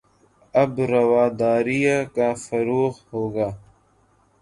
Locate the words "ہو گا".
3.09-3.49